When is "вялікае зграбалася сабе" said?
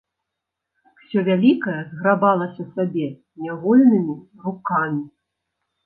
1.27-3.07